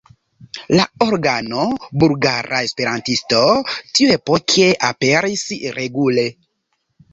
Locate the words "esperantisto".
2.69-3.43